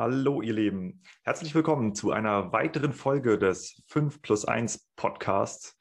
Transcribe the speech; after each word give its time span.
Hallo, 0.00 0.42
ihr 0.42 0.52
Lieben. 0.52 1.02
Herzlich 1.24 1.56
willkommen 1.56 1.92
zu 1.92 2.12
einer 2.12 2.52
weiteren 2.52 2.92
Folge 2.92 3.36
des 3.36 3.82
5 3.88 4.22
plus 4.22 4.44
1 4.44 4.92
Podcasts, 4.94 5.76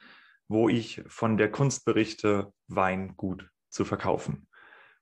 wo 0.47 0.69
ich 0.69 1.03
von 1.05 1.37
der 1.37 1.51
Kunst 1.51 1.85
berichte, 1.85 2.51
Wein 2.67 3.15
gut 3.15 3.47
zu 3.69 3.85
verkaufen. 3.85 4.47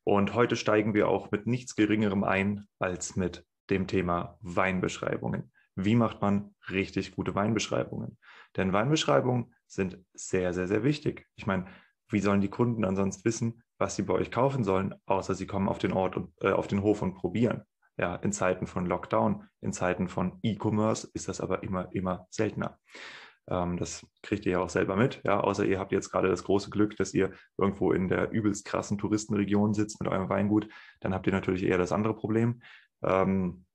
Und 0.04 0.34
heute 0.34 0.58
steigen 0.58 0.94
wir 0.94 1.08
auch 1.08 1.32
mit 1.32 1.48
nichts 1.48 1.78
Geringerem 1.78 2.26
ein 2.26 2.68
als 2.78 3.16
mit 3.16 3.46
dem 3.70 3.88
Thema 3.88 4.38
Weinbeschreibungen. 4.42 5.50
Wie 5.76 5.96
macht 5.96 6.20
man 6.20 6.54
richtig 6.70 7.16
gute 7.16 7.34
Weinbeschreibungen? 7.36 8.18
Denn 8.58 8.74
Weinbeschreibungen 8.74 9.54
sind 9.66 9.98
sehr, 10.14 10.52
sehr, 10.52 10.68
sehr 10.68 10.84
wichtig. 10.84 11.26
Ich 11.38 11.46
meine, 11.48 11.68
wie 12.10 12.20
sollen 12.20 12.42
die 12.42 12.50
Kunden 12.50 12.84
ansonsten 12.84 13.24
wissen, 13.24 13.64
was 13.78 13.96
sie 13.96 14.04
bei 14.04 14.14
euch 14.14 14.30
kaufen 14.30 14.66
sollen, 14.66 14.94
außer 15.06 15.36
sie 15.36 15.48
kommen 15.48 15.70
auf 15.70 15.78
den 15.78 15.94
Ort 15.94 16.18
und 16.18 16.34
äh, 16.42 16.52
auf 16.52 16.68
den 16.68 16.82
Hof 16.82 17.02
und 17.02 17.14
probieren? 17.14 17.64
Ja, 17.98 18.16
in 18.16 18.34
Zeiten 18.34 18.68
von 18.68 18.86
Lockdown, 18.86 19.48
in 19.62 19.72
Zeiten 19.72 20.10
von 20.10 20.40
E-Commerce 20.44 21.10
ist 21.14 21.30
das 21.30 21.40
aber 21.40 21.64
immer, 21.64 21.88
immer 21.94 22.28
seltener. 22.30 22.78
Ähm, 23.48 23.78
das 23.78 24.06
kriegt 24.22 24.46
ihr 24.46 24.54
ja 24.54 24.60
auch 24.60 24.70
selber 24.70 24.96
mit. 24.96 25.22
Ja, 25.24 25.40
außer 25.40 25.66
ihr 25.66 25.80
habt 25.80 25.92
jetzt 25.92 26.10
gerade 26.12 26.30
das 26.30 26.44
große 26.44 26.70
Glück, 26.70 26.96
dass 26.98 27.14
ihr 27.14 27.32
irgendwo 27.58 27.92
in 27.92 28.08
der 28.08 28.32
übelst 28.32 28.66
krassen 28.66 28.98
Touristenregion 28.98 29.74
sitzt 29.74 30.02
mit 30.02 30.12
eurem 30.12 30.30
Weingut. 30.30 30.68
Dann 31.00 31.14
habt 31.14 31.28
ihr 31.28 31.34
natürlich 31.34 31.64
eher 31.64 31.78
das 31.78 31.92
andere 31.92 32.16
Problem. 32.16 32.62
Ähm, 33.04 33.66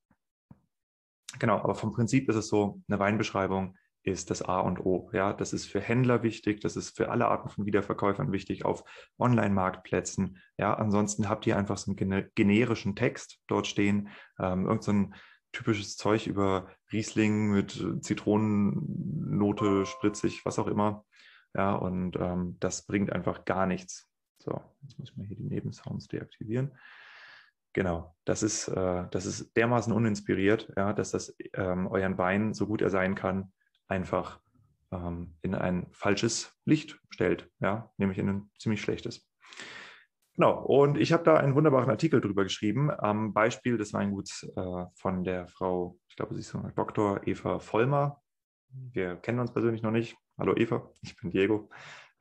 genau, 1.39 1.59
aber 1.59 1.75
vom 1.75 1.93
Prinzip 1.93 2.29
ist 2.29 2.37
es 2.37 2.49
so, 2.49 2.81
eine 2.89 2.99
Weinbeschreibung 2.99 3.77
ist 4.03 4.31
das 4.31 4.43
A 4.43 4.61
und 4.61 4.81
O. 4.81 5.11
Ja, 5.13 5.33
das 5.33 5.53
ist 5.53 5.67
für 5.67 5.81
Händler 5.81 6.23
wichtig, 6.23 6.61
das 6.61 6.77
ist 6.77 6.97
für 6.97 7.11
alle 7.11 7.29
Arten 7.29 7.49
von 7.51 7.67
Wiederverkäufern 7.67 8.33
wichtig 8.33 8.65
auf 8.65 8.85
Online-Marktplätzen. 9.19 10.39
Ja, 10.57 10.75
ansonsten 10.75 11.29
habt 11.29 11.47
ihr 11.47 11.57
einfach 11.57 11.77
so 11.77 11.93
einen 11.93 12.31
generischen 12.35 12.97
Text 12.97 13.41
dort 13.47 13.67
stehen, 13.67 14.09
ähm, 14.39 14.67
irgend 14.67 14.85
so 14.85 14.93
ein 14.93 15.15
typisches 15.53 15.97
Zeug 15.97 16.27
über 16.27 16.71
Riesling 16.93 17.51
mit 17.51 17.85
Zitronennote, 18.01 19.85
spritzig, 19.85 20.45
was 20.45 20.59
auch 20.59 20.69
immer. 20.69 21.05
Ja, 21.55 21.75
und 21.75 22.17
ähm, 22.17 22.57
das 22.61 22.87
bringt 22.87 23.13
einfach 23.13 23.45
gar 23.45 23.67
nichts. 23.67 24.09
So, 24.39 24.61
jetzt 24.83 24.99
muss 24.99 25.11
ich 25.11 25.17
mal 25.17 25.27
hier 25.27 25.37
die 25.37 25.45
Nebensounds 25.45 26.09
deaktivieren. 26.09 26.73
Genau, 27.73 28.17
das 28.25 28.43
ist, 28.43 28.69
äh, 28.69 29.07
das 29.11 29.27
ist 29.27 29.57
dermaßen 29.57 29.93
uninspiriert, 29.93 30.73
ja, 30.77 30.93
dass 30.93 31.11
das 31.11 31.37
ähm, 31.55 31.87
euren 31.87 32.19
Wein, 32.19 32.55
so 32.55 32.67
gut 32.67 32.83
er 32.83 32.91
sein 32.91 33.15
kann, 33.15 33.53
einfach 33.91 34.41
ähm, 34.93 35.35
in 35.43 35.55
ein 35.55 35.87
falsches 35.93 36.57
Licht 36.65 36.99
stellt, 37.11 37.51
ja, 37.61 37.91
nämlich 37.99 38.19
in 38.19 38.29
ein 38.29 38.51
ziemlich 38.59 38.81
schlechtes. 38.81 39.29
Genau, 40.37 40.65
und 40.65 40.97
ich 40.97 41.13
habe 41.13 41.25
da 41.25 41.37
einen 41.37 41.55
wunderbaren 41.55 41.91
Artikel 41.91 42.21
drüber 42.21 42.45
geschrieben, 42.45 42.91
am 42.91 43.35
Beispiel 43.35 43.77
des 43.77 43.93
Weinguts 43.93 44.45
äh, 44.57 44.87
von 44.95 45.25
der 45.25 45.49
Frau, 45.49 45.99
ich 46.09 46.17
glaube, 46.17 46.35
sie 46.35 46.41
ist 46.41 46.49
so 46.49 46.63
Dr. 46.75 47.27
Eva 47.27 47.59
Vollmer. 47.59 48.23
Wir 48.71 49.17
kennen 49.17 49.41
uns 49.41 49.53
persönlich 49.53 49.83
noch 49.83 49.91
nicht. 49.91 50.17
Hallo 50.39 50.57
Eva, 50.57 50.91
ich 51.03 51.17
bin 51.17 51.31
Diego. 51.31 51.69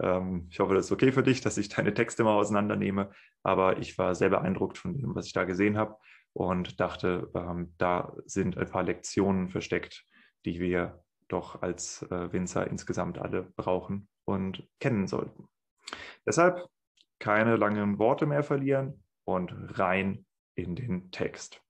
Ähm, 0.02 0.48
ich 0.50 0.60
hoffe, 0.60 0.74
das 0.74 0.88
ist 0.88 0.92
okay 0.92 1.12
für 1.12 1.24
dich, 1.24 1.42
dass 1.42 1.58
ich 1.58 1.70
deine 1.70 1.94
Texte 1.94 2.24
mal 2.24 2.36
auseinandernehme, 2.36 3.12
aber 3.44 3.78
ich 3.78 3.98
war 3.98 4.16
sehr 4.16 4.30
beeindruckt 4.30 4.78
von 4.78 4.98
dem, 4.98 5.16
was 5.16 5.28
ich 5.28 5.34
da 5.34 5.44
gesehen 5.44 5.78
habe 5.78 5.96
und 6.34 6.80
dachte, 6.80 7.30
ähm, 7.36 7.74
da 7.78 8.14
sind 8.26 8.58
ein 8.58 8.70
paar 8.70 8.84
Lektionen 8.84 9.50
versteckt, 9.50 10.06
die 10.46 10.60
wir 10.60 11.04
doch 11.30 11.62
als 11.62 12.02
äh, 12.04 12.34
Winzer 12.34 12.68
insgesamt 12.68 13.18
alle 13.18 13.44
brauchen 13.44 14.10
und 14.26 14.68
kennen 14.80 15.08
sollten. 15.08 15.48
Deshalb 16.26 16.70
keine 17.20 17.56
langen 17.56 18.00
Worte 18.00 18.26
mehr 18.26 18.44
verlieren 18.44 19.04
und 19.26 19.54
rein 19.80 20.26
in 20.56 20.76
den 20.76 21.12
Text. 21.12 21.62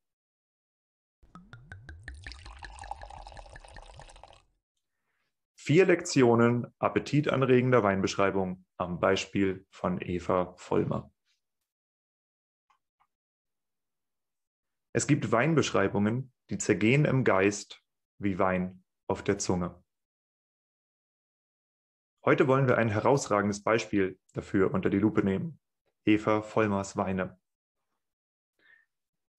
Vier 5.55 5.85
Lektionen 5.85 6.65
appetitanregender 6.79 7.83
Weinbeschreibung 7.83 8.65
am 8.77 8.99
Beispiel 8.99 9.67
von 9.69 10.01
Eva 10.01 10.55
Vollmer. 10.57 11.11
Es 14.93 15.05
gibt 15.05 15.31
Weinbeschreibungen, 15.31 16.33
die 16.49 16.57
zergehen 16.57 17.05
im 17.05 17.23
Geist 17.23 17.83
wie 18.17 18.39
Wein 18.39 18.83
auf 19.09 19.23
der 19.23 19.39
Zunge. 19.39 19.83
Heute 22.23 22.47
wollen 22.47 22.67
wir 22.67 22.77
ein 22.77 22.89
herausragendes 22.89 23.63
Beispiel 23.63 24.19
dafür 24.33 24.73
unter 24.73 24.89
die 24.89 24.99
Lupe 24.99 25.23
nehmen. 25.23 25.59
Eva 26.05 26.41
Vollmers 26.41 26.95
Weine. 26.95 27.39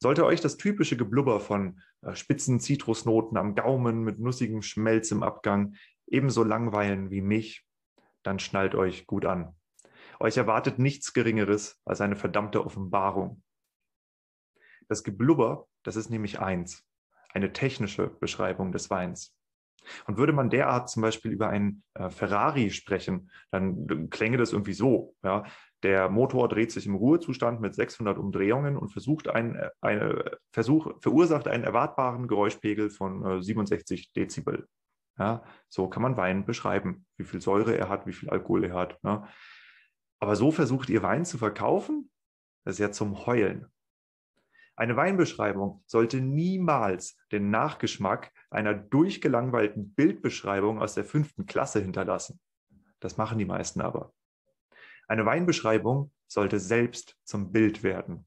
Sollte 0.03 0.25
euch 0.25 0.41
das 0.41 0.57
typische 0.57 0.97
Geblubber 0.97 1.41
von 1.41 1.81
äh, 2.03 2.15
spitzen 2.15 2.59
Zitrusnoten 2.59 3.37
am 3.37 3.55
Gaumen 3.55 4.03
mit 4.03 4.19
nussigem 4.19 4.63
Schmelz 4.63 5.11
im 5.11 5.23
Abgang 5.23 5.77
ebenso 6.07 6.43
langweilen 6.43 7.11
wie 7.11 7.21
mich, 7.21 7.67
dann 8.23 8.39
schnallt 8.39 8.75
euch 8.75 9.07
gut 9.07 9.25
an. 9.25 9.55
Euch 10.19 10.37
erwartet 10.37 10.79
nichts 10.79 11.13
Geringeres 11.13 11.81
als 11.85 12.01
eine 12.01 12.17
verdammte 12.17 12.65
Offenbarung. 12.65 13.43
Das 14.89 15.05
Geblubber, 15.05 15.69
das 15.83 15.97
ist 15.97 16.11
nämlich 16.11 16.41
eins, 16.41 16.85
eine 17.33 17.53
technische 17.53 18.09
Beschreibung 18.09 18.73
des 18.73 18.91
Weins. 18.91 19.37
Und 20.07 20.17
würde 20.17 20.33
man 20.33 20.51
derart 20.51 20.89
zum 20.89 21.03
Beispiel 21.03 21.33
über 21.33 21.49
einen 21.49 21.83
äh, 21.95 22.11
Ferrari 22.11 22.71
sprechen, 22.71 23.31
dann 23.51 24.11
klänge 24.11 24.37
das 24.37 24.53
irgendwie 24.53 24.73
so. 24.73 25.15
Ja? 25.23 25.45
Der 25.83 26.09
Motor 26.09 26.49
dreht 26.49 26.73
sich 26.73 26.87
im 26.87 26.95
Ruhezustand 26.95 27.61
mit 27.61 27.75
600 27.75 28.19
Umdrehungen 28.19 28.77
und 28.77 28.91
versucht 28.91 29.29
ein, 29.29 29.57
äh, 29.57 29.71
eine, 29.81 30.39
Versuch, 30.53 30.93
verursacht 31.01 31.49
einen 31.49 31.65
erwartbaren 31.65 32.29
Geräuschpegel 32.29 32.91
von 32.91 33.39
äh, 33.39 33.43
67 33.43 34.13
Dezibel. 34.13 34.69
Ja? 35.19 35.43
So 35.69 35.89
kann 35.89 36.03
man 36.03 36.17
Wein 36.17 36.45
beschreiben, 36.45 37.07
wie 37.17 37.25
viel 37.25 37.41
Säure 37.41 37.77
er 37.77 37.89
hat, 37.89 38.07
wie 38.07 38.13
viel 38.13 38.31
Alkohol 38.31 38.65
er 38.65 38.75
hat. 38.75 38.99
Ja? 39.03 39.29
Aber 40.21 40.37
so 40.37 40.51
versucht 40.51 40.91
ihr 40.91 41.03
Wein 41.03 41.25
zu 41.25 41.39
verkaufen? 41.39 42.11
Das 42.65 42.75
ist 42.75 42.81
ja 42.81 42.93
zum 42.93 43.27
Heulen. 43.27 43.67
Eine 44.81 44.97
Weinbeschreibung 44.97 45.85
sollte 45.85 46.23
niemals 46.23 47.19
den 47.33 47.51
Nachgeschmack 47.51 48.33
einer 48.49 48.73
durchgelangweilten 48.73 49.93
Bildbeschreibung 49.93 50.81
aus 50.81 50.95
der 50.95 51.05
fünften 51.05 51.45
Klasse 51.45 51.83
hinterlassen. 51.83 52.41
Das 52.99 53.19
machen 53.19 53.37
die 53.37 53.45
meisten 53.45 53.83
aber. 53.83 54.15
Eine 55.07 55.27
Weinbeschreibung 55.27 56.11
sollte 56.29 56.59
selbst 56.59 57.19
zum 57.25 57.53
Bild 57.53 57.83
werden. 57.83 58.27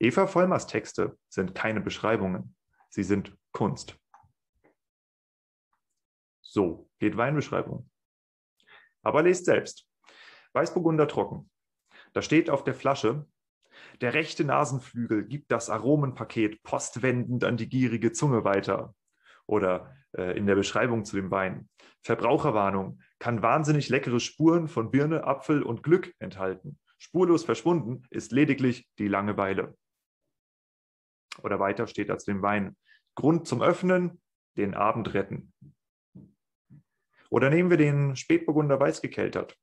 Eva 0.00 0.26
Vollmers 0.26 0.66
Texte 0.66 1.16
sind 1.28 1.54
keine 1.54 1.80
Beschreibungen, 1.80 2.56
sie 2.90 3.04
sind 3.04 3.32
Kunst. 3.52 3.96
So 6.40 6.90
geht 6.98 7.16
Weinbeschreibung. 7.16 7.88
Aber 9.04 9.22
lest 9.22 9.44
selbst. 9.44 9.88
Weißburgunder 10.54 11.06
trocken. 11.06 11.48
Da 12.14 12.20
steht 12.20 12.50
auf 12.50 12.64
der 12.64 12.74
Flasche 12.74 13.28
der 14.00 14.14
rechte 14.14 14.44
Nasenflügel 14.44 15.24
gibt 15.24 15.50
das 15.50 15.70
Aromenpaket 15.70 16.62
postwendend 16.62 17.44
an 17.44 17.56
die 17.56 17.68
gierige 17.68 18.12
Zunge 18.12 18.44
weiter. 18.44 18.94
Oder 19.46 19.94
äh, 20.16 20.36
in 20.36 20.46
der 20.46 20.54
Beschreibung 20.54 21.04
zu 21.04 21.16
dem 21.16 21.30
Wein. 21.30 21.68
Verbraucherwarnung 22.02 23.00
kann 23.18 23.42
wahnsinnig 23.42 23.88
leckere 23.88 24.20
Spuren 24.20 24.68
von 24.68 24.90
Birne, 24.90 25.24
Apfel 25.24 25.62
und 25.62 25.82
Glück 25.82 26.14
enthalten. 26.18 26.78
Spurlos 26.98 27.44
verschwunden 27.44 28.02
ist 28.10 28.32
lediglich 28.32 28.88
die 28.98 29.08
Langeweile. 29.08 29.76
Oder 31.42 31.60
weiter 31.60 31.86
steht 31.86 32.10
als 32.10 32.24
dem 32.24 32.42
Wein. 32.42 32.76
Grund 33.14 33.46
zum 33.46 33.62
Öffnen, 33.62 34.20
den 34.56 34.74
Abend 34.74 35.14
retten. 35.14 35.52
Oder 37.28 37.50
nehmen 37.50 37.70
wir 37.70 37.76
den 37.76 38.16
Spätburgunder 38.16 38.78
Weißgekeltert. 38.80 39.56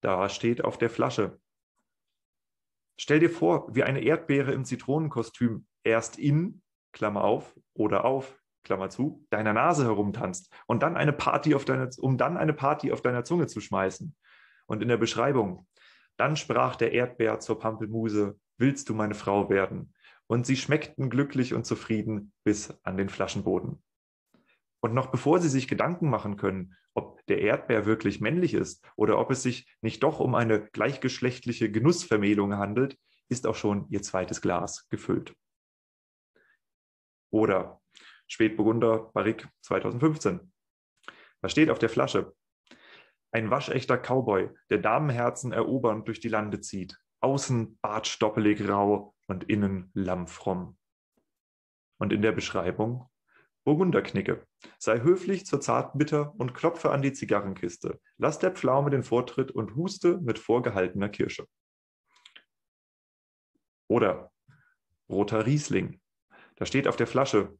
Da 0.00 0.28
steht 0.28 0.64
auf 0.64 0.78
der 0.78 0.90
Flasche 0.90 1.40
Stell 3.00 3.20
dir 3.20 3.30
vor, 3.30 3.74
wie 3.74 3.84
eine 3.84 4.02
Erdbeere 4.02 4.52
im 4.52 4.64
Zitronenkostüm 4.64 5.66
erst 5.84 6.18
in, 6.18 6.62
Klammer 6.92 7.22
auf, 7.22 7.54
oder 7.74 8.04
auf, 8.04 8.38
Klammer 8.64 8.90
zu, 8.90 9.24
deiner 9.30 9.52
Nase 9.52 9.84
herumtanzt 9.84 10.52
und 10.66 10.82
dann 10.82 10.96
eine 10.96 11.12
Party 11.12 11.54
auf 11.54 11.64
deiner, 11.64 11.88
um 11.98 12.18
dann 12.18 12.36
eine 12.36 12.52
Party 12.52 12.92
auf 12.92 13.00
deiner 13.00 13.24
Zunge 13.24 13.46
zu 13.46 13.60
schmeißen. 13.60 14.14
Und 14.66 14.82
in 14.82 14.88
der 14.88 14.96
Beschreibung, 14.96 15.66
dann 16.16 16.36
sprach 16.36 16.76
der 16.76 16.92
Erdbeer 16.92 17.38
zur 17.38 17.58
Pampelmuse, 17.58 18.38
willst 18.58 18.88
du 18.88 18.94
meine 18.94 19.14
Frau 19.14 19.48
werden? 19.48 19.94
Und 20.26 20.44
sie 20.44 20.56
schmeckten 20.56 21.08
glücklich 21.08 21.54
und 21.54 21.64
zufrieden 21.64 22.32
bis 22.44 22.78
an 22.82 22.96
den 22.96 23.08
Flaschenboden. 23.08 23.82
Und 24.80 24.94
noch 24.94 25.06
bevor 25.06 25.40
Sie 25.40 25.48
sich 25.48 25.68
Gedanken 25.68 26.08
machen 26.08 26.36
können, 26.36 26.76
ob 26.94 27.24
der 27.26 27.40
Erdbeer 27.40 27.86
wirklich 27.86 28.20
männlich 28.20 28.54
ist 28.54 28.84
oder 28.96 29.18
ob 29.18 29.30
es 29.30 29.42
sich 29.42 29.72
nicht 29.80 30.02
doch 30.02 30.20
um 30.20 30.34
eine 30.34 30.68
gleichgeschlechtliche 30.70 31.70
Genussvermählung 31.70 32.56
handelt, 32.56 32.96
ist 33.28 33.46
auch 33.46 33.56
schon 33.56 33.88
Ihr 33.90 34.02
zweites 34.02 34.40
Glas 34.40 34.88
gefüllt. 34.88 35.34
Oder 37.30 37.80
Spätburgunder 38.26 39.10
Barrique 39.12 39.48
2015. 39.62 40.52
Was 41.40 41.52
steht 41.52 41.70
auf 41.70 41.78
der 41.78 41.88
Flasche? 41.88 42.34
Ein 43.30 43.50
waschechter 43.50 43.98
Cowboy, 43.98 44.50
der 44.70 44.78
Damenherzen 44.78 45.52
erobernd 45.52 46.08
durch 46.08 46.20
die 46.20 46.28
Lande 46.28 46.60
zieht. 46.60 46.98
Außen 47.20 47.78
bartstoppelig 47.82 48.66
rau 48.68 49.14
und 49.26 49.44
innen 49.44 49.90
lammfromm. 49.92 50.78
Und 51.98 52.12
in 52.12 52.22
der 52.22 52.32
Beschreibung 52.32 53.10
Burgunderknicke. 53.64 54.47
Sei 54.78 55.00
höflich 55.00 55.46
zur 55.46 55.60
Zartbitter 55.60 56.34
und 56.38 56.54
klopfe 56.54 56.90
an 56.90 57.02
die 57.02 57.12
Zigarrenkiste. 57.12 58.00
Lass 58.16 58.38
der 58.38 58.52
Pflaume 58.52 58.90
den 58.90 59.02
Vortritt 59.02 59.50
und 59.50 59.76
huste 59.76 60.18
mit 60.18 60.38
vorgehaltener 60.38 61.08
Kirsche. 61.08 61.46
Oder 63.88 64.32
roter 65.08 65.46
Riesling. 65.46 66.00
Da 66.56 66.66
steht 66.66 66.88
auf 66.88 66.96
der 66.96 67.06
Flasche 67.06 67.56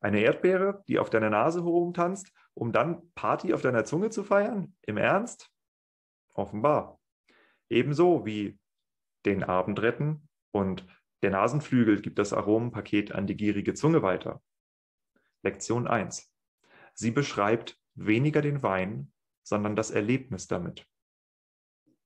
Eine 0.00 0.20
Erdbeere, 0.20 0.84
die 0.86 0.98
auf 0.98 1.10
deiner 1.10 1.30
Nase 1.30 1.64
herumtanzt, 1.64 2.32
um 2.54 2.72
dann 2.72 3.12
Party 3.14 3.52
auf 3.52 3.62
deiner 3.62 3.84
Zunge 3.84 4.10
zu 4.10 4.22
feiern? 4.22 4.76
Im 4.82 4.96
Ernst? 4.96 5.50
Offenbar. 6.34 7.00
Ebenso 7.68 8.24
wie 8.24 8.58
den 9.28 9.44
Abend 9.44 9.80
retten 9.80 10.28
und 10.52 10.86
der 11.22 11.30
Nasenflügel 11.30 12.00
gibt 12.00 12.18
das 12.18 12.32
Aromenpaket 12.32 13.12
an 13.12 13.26
die 13.26 13.36
gierige 13.36 13.74
Zunge 13.74 14.02
weiter. 14.02 14.40
Lektion 15.42 15.86
1. 15.86 16.32
Sie 16.94 17.10
beschreibt 17.10 17.78
weniger 17.94 18.40
den 18.40 18.62
Wein, 18.62 19.12
sondern 19.42 19.76
das 19.76 19.90
Erlebnis 19.90 20.46
damit. 20.46 20.86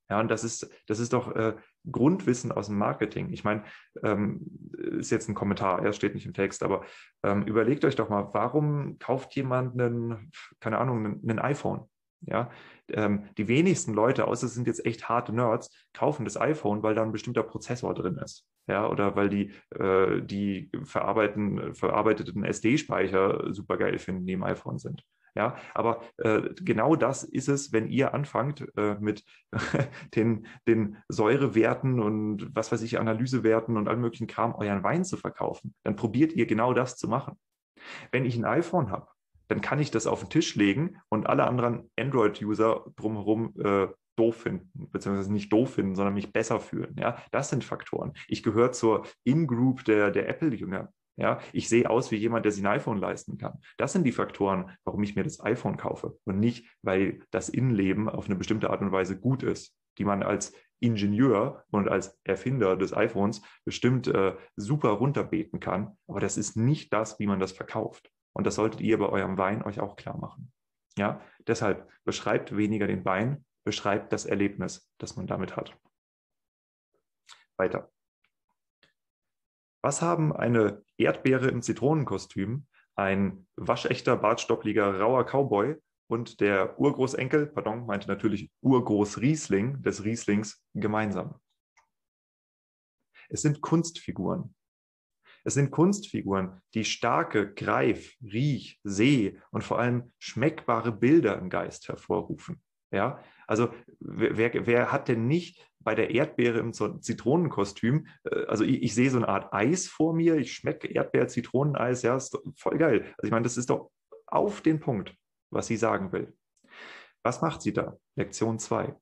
Ja, 0.09 0.19
und 0.19 0.29
das 0.29 0.43
ist, 0.43 0.69
das 0.87 0.99
ist 0.99 1.13
doch 1.13 1.33
äh, 1.35 1.55
Grundwissen 1.89 2.51
aus 2.51 2.67
dem 2.67 2.77
Marketing. 2.77 3.31
Ich 3.31 3.43
meine, 3.43 3.63
ähm, 4.03 4.41
ist 4.77 5.11
jetzt 5.11 5.29
ein 5.29 5.35
Kommentar, 5.35 5.83
er 5.83 5.93
steht 5.93 6.13
nicht 6.13 6.25
im 6.25 6.33
Text, 6.33 6.61
aber 6.61 6.85
ähm, 7.23 7.43
überlegt 7.43 7.85
euch 7.85 7.95
doch 7.95 8.09
mal, 8.09 8.33
warum 8.33 8.99
kauft 8.99 9.35
jemand 9.35 9.79
einen, 9.79 10.31
keine 10.59 10.77
Ahnung, 10.77 11.21
einen, 11.23 11.39
iPhone? 11.39 11.89
Ja, 12.25 12.51
ähm, 12.89 13.23
die 13.37 13.47
wenigsten 13.47 13.93
Leute, 13.93 14.27
außer 14.27 14.45
es 14.45 14.53
sind 14.53 14.67
jetzt 14.67 14.85
echt 14.85 15.09
harte 15.09 15.33
Nerds, 15.33 15.69
kaufen 15.93 16.25
das 16.25 16.39
iPhone, 16.39 16.83
weil 16.83 16.95
da 16.95 17.03
ein 17.03 17.11
bestimmter 17.11 17.43
Prozessor 17.43 17.93
drin 17.93 18.17
ist. 18.17 18.45
Ja, 18.67 18.87
oder 18.87 19.15
weil 19.15 19.29
die 19.29 19.51
äh, 19.77 20.21
die 20.21 20.71
verarbeiten, 20.83 21.73
verarbeiteten 21.73 22.45
SD-Speicher 22.45 23.53
super 23.53 23.77
geil 23.77 23.97
finden, 23.99 24.25
die 24.25 24.33
im 24.33 24.43
iPhone 24.43 24.79
sind. 24.79 25.03
Ja, 25.35 25.55
aber 25.73 26.03
äh, 26.17 26.41
genau 26.61 26.95
das 26.95 27.23
ist 27.23 27.47
es, 27.47 27.73
wenn 27.73 27.87
ihr 27.87 28.13
anfangt 28.13 28.65
äh, 28.77 28.95
mit 28.99 29.23
den, 30.15 30.45
den 30.67 30.97
Säurewerten 31.07 31.99
und 31.99 32.55
was 32.55 32.71
weiß 32.71 32.83
ich, 32.83 32.99
Analysewerten 32.99 33.75
und 33.75 33.87
allem 33.87 34.01
möglichen 34.01 34.27
Kram 34.27 34.53
euren 34.53 34.83
Wein 34.83 35.03
zu 35.03 35.17
verkaufen. 35.17 35.73
Dann 35.83 35.95
probiert 35.95 36.33
ihr 36.33 36.45
genau 36.45 36.73
das 36.73 36.97
zu 36.97 37.07
machen. 37.07 37.39
Wenn 38.11 38.25
ich 38.25 38.37
ein 38.37 38.45
iPhone 38.45 38.91
habe, 38.91 39.07
dann 39.47 39.61
kann 39.61 39.79
ich 39.79 39.91
das 39.91 40.07
auf 40.07 40.21
den 40.21 40.29
Tisch 40.29 40.55
legen 40.55 40.97
und 41.09 41.27
alle 41.27 41.45
anderen 41.45 41.89
Android-User 41.97 42.85
drumherum 42.95 43.53
äh, 43.59 43.87
doof 44.15 44.35
finden, 44.35 44.89
beziehungsweise 44.91 45.33
nicht 45.33 45.51
doof 45.51 45.73
finden, 45.73 45.95
sondern 45.95 46.13
mich 46.13 46.31
besser 46.31 46.59
fühlen. 46.59 46.95
Ja, 46.99 47.17
das 47.31 47.49
sind 47.49 47.63
Faktoren. 47.63 48.13
Ich 48.27 48.43
gehöre 48.43 48.71
zur 48.71 49.05
In-Group 49.23 49.85
der, 49.85 50.11
der 50.11 50.29
Apple-Jünger. 50.29 50.91
Ja, 51.15 51.39
ich 51.51 51.69
sehe 51.69 51.89
aus 51.89 52.09
wie 52.09 52.15
jemand, 52.15 52.45
der 52.45 52.51
sich 52.51 52.63
ein 52.63 52.73
iPhone 52.73 52.97
leisten 52.97 53.37
kann. 53.37 53.59
Das 53.77 53.93
sind 53.93 54.03
die 54.03 54.11
Faktoren, 54.11 54.71
warum 54.83 55.03
ich 55.03 55.15
mir 55.15 55.23
das 55.23 55.43
iPhone 55.43 55.77
kaufe 55.77 56.17
und 56.23 56.39
nicht, 56.39 56.67
weil 56.81 57.19
das 57.29 57.49
Innenleben 57.49 58.09
auf 58.09 58.25
eine 58.25 58.35
bestimmte 58.35 58.71
Art 58.71 58.81
und 58.81 58.91
Weise 58.91 59.19
gut 59.19 59.43
ist, 59.43 59.75
die 59.99 60.05
man 60.05 60.23
als 60.23 60.53
Ingenieur 60.79 61.63
und 61.71 61.87
als 61.87 62.19
Erfinder 62.23 62.75
des 62.75 62.93
iPhones 62.93 63.41
bestimmt 63.63 64.07
äh, 64.07 64.35
super 64.55 64.89
runterbeten 64.89 65.59
kann. 65.59 65.97
Aber 66.07 66.19
das 66.19 66.35
ist 66.35 66.57
nicht 66.57 66.91
das, 66.91 67.19
wie 67.19 67.27
man 67.27 67.39
das 67.39 67.51
verkauft. 67.51 68.11
Und 68.33 68.47
das 68.47 68.55
solltet 68.55 68.81
ihr 68.81 68.97
bei 68.97 69.07
eurem 69.07 69.37
Wein 69.37 69.63
euch 69.63 69.79
auch 69.79 69.95
klar 69.95 70.17
machen. 70.17 70.51
Ja, 70.97 71.21
deshalb 71.47 71.89
beschreibt 72.03 72.55
weniger 72.55 72.87
den 72.87 73.05
Wein, 73.05 73.45
beschreibt 73.63 74.13
das 74.13 74.25
Erlebnis, 74.25 74.91
das 74.97 75.15
man 75.15 75.27
damit 75.27 75.55
hat. 75.55 75.77
Weiter. 77.57 77.91
Was 79.81 80.01
haben 80.01 80.33
eine 80.33 80.83
Erdbeere 80.97 81.49
im 81.49 81.61
Zitronenkostüm, 81.61 82.67
ein 82.95 83.47
waschechter, 83.55 84.15
bartstoppliger, 84.15 84.99
rauer 84.99 85.25
Cowboy 85.25 85.75
und 86.07 86.39
der 86.41 86.79
Urgroßenkel, 86.79 87.47
pardon, 87.47 87.85
meinte 87.85 88.07
natürlich 88.07 88.51
Urgroßriesling 88.61 89.81
des 89.81 90.03
Rieslings 90.03 90.63
gemeinsam? 90.73 91.39
Es 93.29 93.41
sind 93.41 93.61
Kunstfiguren. 93.61 94.55
Es 95.43 95.55
sind 95.55 95.71
Kunstfiguren, 95.71 96.61
die 96.73 96.85
starke 96.85 97.53
Greif-, 97.53 98.15
Riech-, 98.21 98.79
Seh- 98.83 99.39
und 99.51 99.63
vor 99.63 99.79
allem 99.79 100.13
schmeckbare 100.19 100.91
Bilder 100.91 101.37
im 101.37 101.49
Geist 101.49 101.87
hervorrufen. 101.87 102.61
Ja, 102.91 103.19
also 103.47 103.73
wer, 103.99 104.67
wer 104.67 104.91
hat 104.91 105.07
denn 105.07 105.27
nicht 105.27 105.67
bei 105.79 105.95
der 105.95 106.11
Erdbeere 106.11 106.59
im 106.59 106.73
Zitronenkostüm, 106.73 108.07
äh, 108.23 108.45
also 108.45 108.63
ich, 108.63 108.83
ich 108.83 108.95
sehe 108.95 109.09
so 109.09 109.17
eine 109.17 109.27
Art 109.27 109.51
Eis 109.53 109.87
vor 109.87 110.13
mir, 110.13 110.37
ich 110.37 110.53
schmecke 110.53 110.87
Erdbeer-Zitroneneis, 110.87 112.03
ja, 112.03 112.15
ist 112.15 112.37
voll 112.55 112.77
geil. 112.77 113.01
Also 113.01 113.25
ich 113.25 113.31
meine, 113.31 113.43
das 113.43 113.57
ist 113.57 113.69
doch 113.69 113.91
auf 114.27 114.61
den 114.61 114.79
Punkt, 114.79 115.15
was 115.49 115.67
sie 115.67 115.77
sagen 115.77 116.11
will. 116.11 116.33
Was 117.23 117.41
macht 117.41 117.61
sie 117.61 117.73
da? 117.73 117.97
Lektion 118.15 118.59
2. 118.59 118.95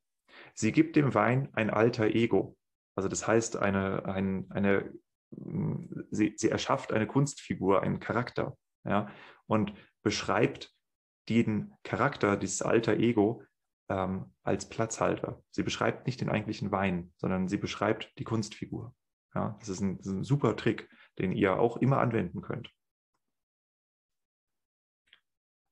Sie 0.53 0.71
gibt 0.71 0.95
dem 0.95 1.13
Wein 1.13 1.49
ein 1.53 1.69
alter 1.69 2.05
Ego. 2.05 2.55
Also 2.95 3.09
das 3.09 3.27
heißt, 3.27 3.57
eine, 3.57 4.05
ein, 4.05 4.47
eine, 4.49 4.93
sie, 6.11 6.33
sie 6.37 6.49
erschafft 6.49 6.93
eine 6.93 7.07
Kunstfigur, 7.07 7.81
einen 7.81 7.99
Charakter, 7.99 8.57
ja, 8.83 9.09
und 9.45 9.73
beschreibt 10.03 10.73
den 11.29 11.73
Charakter, 11.83 12.37
dieses 12.37 12.61
alter 12.61 12.97
Ego, 12.97 13.43
ähm, 13.89 14.33
als 14.43 14.69
Platzhalter. 14.69 15.43
Sie 15.51 15.63
beschreibt 15.63 16.07
nicht 16.07 16.21
den 16.21 16.29
eigentlichen 16.29 16.71
Wein, 16.71 17.13
sondern 17.17 17.47
sie 17.47 17.57
beschreibt 17.57 18.11
die 18.17 18.23
Kunstfigur. 18.23 18.95
Ja, 19.35 19.57
das 19.59 19.69
ist 19.69 19.81
ein, 19.81 19.97
das 19.97 20.07
ist 20.07 20.13
ein 20.13 20.23
super 20.23 20.55
Trick, 20.55 20.89
den 21.19 21.31
ihr 21.31 21.59
auch 21.59 21.77
immer 21.77 21.99
anwenden 21.99 22.41
könnt. 22.41 22.71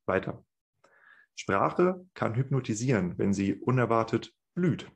Weiter. 0.05 0.43
Sprache 1.35 2.05
kann 2.13 2.35
hypnotisieren, 2.35 3.17
wenn 3.17 3.33
sie 3.33 3.55
unerwartet 3.55 4.33
blüht. 4.55 4.91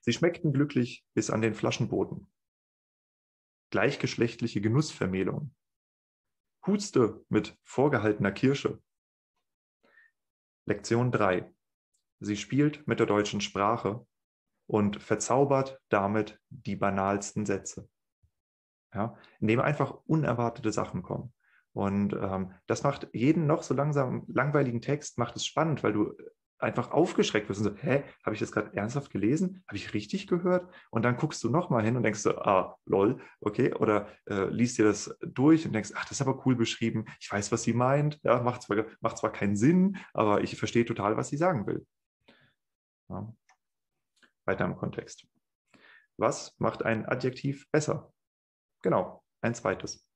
Sie 0.00 0.12
schmeckten 0.12 0.52
glücklich 0.52 1.04
bis 1.14 1.30
an 1.30 1.40
den 1.40 1.54
Flaschenboden. 1.54 2.29
Gleichgeschlechtliche 3.70 4.60
Genussvermählung. 4.60 5.54
Huste 6.66 7.24
mit 7.28 7.56
vorgehaltener 7.64 8.32
Kirsche. 8.32 8.82
Lektion 10.66 11.10
3. 11.10 11.52
Sie 12.20 12.36
spielt 12.36 12.86
mit 12.86 12.98
der 12.98 13.06
deutschen 13.06 13.40
Sprache 13.40 14.06
und 14.66 15.02
verzaubert 15.02 15.80
damit 15.88 16.38
die 16.48 16.76
banalsten 16.76 17.46
Sätze. 17.46 17.88
Ja, 18.92 19.16
indem 19.40 19.60
einfach 19.60 20.00
unerwartete 20.06 20.72
Sachen 20.72 21.02
kommen. 21.02 21.32
Und 21.72 22.12
ähm, 22.12 22.52
das 22.66 22.82
macht 22.82 23.08
jeden 23.12 23.46
noch 23.46 23.62
so 23.62 23.74
langsam 23.74 24.24
langweiligen 24.28 24.80
Text, 24.80 25.18
macht 25.18 25.36
es 25.36 25.46
spannend, 25.46 25.82
weil 25.82 25.92
du 25.92 26.16
einfach 26.60 26.90
aufgeschreckt 26.90 27.48
wirst 27.48 27.60
und 27.60 27.76
so, 27.76 27.82
hä, 27.82 28.04
habe 28.24 28.34
ich 28.34 28.40
das 28.40 28.52
gerade 28.52 28.76
ernsthaft 28.76 29.10
gelesen? 29.10 29.62
Habe 29.66 29.76
ich 29.76 29.94
richtig 29.94 30.26
gehört? 30.26 30.72
Und 30.90 31.02
dann 31.02 31.16
guckst 31.16 31.42
du 31.42 31.50
nochmal 31.50 31.84
hin 31.84 31.96
und 31.96 32.02
denkst 32.02 32.20
so, 32.20 32.36
ah, 32.38 32.76
lol, 32.86 33.20
okay, 33.40 33.72
oder 33.74 34.08
äh, 34.26 34.44
liest 34.44 34.78
dir 34.78 34.84
das 34.84 35.16
durch 35.20 35.66
und 35.66 35.72
denkst, 35.72 35.92
ach, 35.94 36.04
das 36.04 36.12
ist 36.12 36.22
aber 36.22 36.44
cool 36.46 36.56
beschrieben, 36.56 37.04
ich 37.20 37.30
weiß, 37.30 37.52
was 37.52 37.62
sie 37.62 37.72
meint, 37.72 38.20
ja, 38.22 38.42
macht 38.42 38.62
zwar, 38.62 38.84
macht 39.00 39.18
zwar 39.18 39.32
keinen 39.32 39.56
Sinn, 39.56 39.96
aber 40.12 40.42
ich 40.42 40.58
verstehe 40.58 40.84
total, 40.84 41.16
was 41.16 41.28
sie 41.28 41.36
sagen 41.36 41.66
will. 41.66 41.86
Ja. 43.08 43.32
Weiter 44.44 44.64
im 44.64 44.76
Kontext. 44.76 45.26
Was 46.16 46.54
macht 46.58 46.82
ein 46.84 47.06
Adjektiv 47.06 47.70
besser? 47.70 48.12
Genau, 48.82 49.22
ein 49.40 49.54
zweites. 49.54 50.06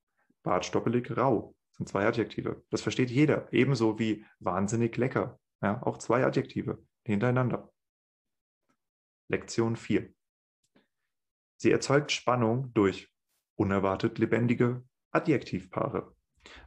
Bartstoppelig 0.42 1.16
rau 1.16 1.54
sind 1.72 1.88
zwei 1.88 2.06
Adjektive. 2.06 2.62
Das 2.70 2.82
versteht 2.82 3.10
jeder. 3.10 3.52
Ebenso 3.52 3.98
wie 3.98 4.24
wahnsinnig 4.38 4.96
lecker. 4.96 5.40
Ja, 5.62 5.82
auch 5.82 5.98
zwei 5.98 6.24
Adjektive 6.24 6.84
hintereinander. 7.04 7.72
Lektion 9.28 9.76
4. 9.76 10.12
Sie 11.56 11.70
erzeugt 11.70 12.12
Spannung 12.12 12.72
durch 12.74 13.10
unerwartet 13.56 14.18
lebendige 14.18 14.84
Adjektivpaare. 15.12 16.14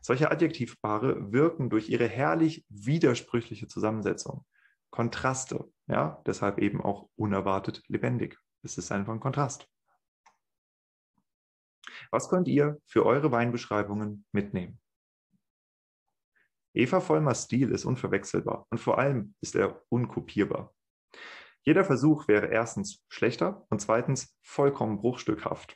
Solche 0.01 0.31
Adjektivpaare 0.31 1.31
wirken 1.31 1.69
durch 1.69 1.89
ihre 1.89 2.07
herrlich 2.07 2.65
widersprüchliche 2.69 3.67
Zusammensetzung 3.67 4.45
Kontraste. 4.89 5.71
Ja, 5.87 6.21
deshalb 6.25 6.57
eben 6.57 6.81
auch 6.81 7.09
unerwartet 7.15 7.83
lebendig. 7.87 8.37
Es 8.63 8.77
ist 8.77 8.91
einfach 8.91 9.13
ein 9.13 9.19
Kontrast. 9.19 9.69
Was 12.11 12.29
könnt 12.29 12.47
ihr 12.47 12.81
für 12.85 13.05
eure 13.05 13.31
Weinbeschreibungen 13.31 14.25
mitnehmen? 14.31 14.79
Eva 16.77 16.99
Vollmers 16.99 17.45
Stil 17.45 17.71
ist 17.71 17.85
unverwechselbar 17.85 18.67
und 18.69 18.77
vor 18.77 18.99
allem 18.99 19.33
ist 19.41 19.55
er 19.55 19.83
unkopierbar. 19.89 20.75
Jeder 21.63 21.83
Versuch 21.83 22.27
wäre 22.27 22.47
erstens 22.47 23.03
schlechter 23.09 23.65
und 23.69 23.81
zweitens 23.81 24.37
vollkommen 24.43 24.97
bruchstückhaft. 24.97 25.75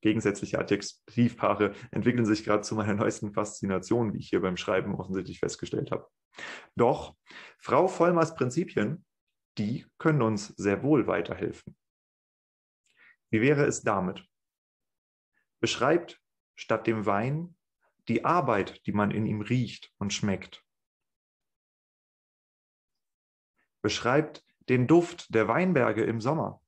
Gegensätzliche 0.00 0.58
Adjektivpaare 0.58 1.74
entwickeln 1.90 2.24
sich 2.24 2.44
gerade 2.44 2.62
zu 2.62 2.74
meiner 2.74 2.94
neuesten 2.94 3.32
Faszination, 3.32 4.14
wie 4.14 4.18
ich 4.18 4.28
hier 4.30 4.40
beim 4.40 4.56
Schreiben 4.56 4.94
offensichtlich 4.94 5.40
festgestellt 5.40 5.90
habe. 5.90 6.08
Doch 6.76 7.16
Frau 7.58 7.86
Vollmers 7.86 8.34
Prinzipien, 8.34 9.04
die 9.58 9.86
können 9.98 10.22
uns 10.22 10.48
sehr 10.56 10.82
wohl 10.82 11.06
weiterhelfen. 11.06 11.76
Wie 13.30 13.40
wäre 13.40 13.64
es 13.64 13.82
damit? 13.82 14.24
Beschreibt 15.60 16.22
statt 16.54 16.86
dem 16.86 17.06
Wein 17.06 17.55
die 18.08 18.24
Arbeit, 18.24 18.86
die 18.86 18.92
man 18.92 19.10
in 19.10 19.26
ihm 19.26 19.40
riecht 19.40 19.92
und 19.98 20.12
schmeckt. 20.12 20.64
Beschreibt 23.82 24.44
den 24.68 24.86
Duft 24.86 25.34
der 25.34 25.48
Weinberge 25.48 26.04
im 26.04 26.20
Sommer. 26.20 26.62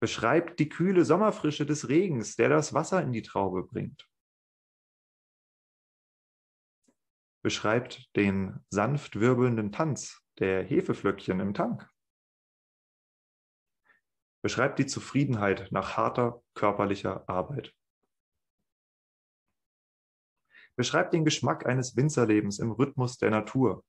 Beschreibt 0.00 0.58
die 0.58 0.68
kühle 0.68 1.04
Sommerfrische 1.04 1.64
des 1.64 1.88
Regens, 1.88 2.34
der 2.34 2.48
das 2.48 2.74
Wasser 2.74 3.02
in 3.02 3.12
die 3.12 3.22
Traube 3.22 3.64
bringt. 3.64 4.08
Beschreibt 7.42 8.14
den 8.16 8.64
sanft 8.70 9.18
wirbelnden 9.18 9.72
Tanz 9.72 10.24
der 10.38 10.62
Hefeflöckchen 10.64 11.40
im 11.40 11.54
Tank 11.54 11.91
beschreibt 14.42 14.78
die 14.78 14.86
Zufriedenheit 14.86 15.70
nach 15.70 15.96
harter 15.96 16.42
körperlicher 16.54 17.28
Arbeit. 17.28 17.74
Beschreibt 20.74 21.14
den 21.14 21.24
Geschmack 21.24 21.66
eines 21.66 21.96
Winzerlebens 21.96 22.58
im 22.58 22.72
Rhythmus 22.72 23.18
der 23.18 23.30
Natur. 23.30 23.84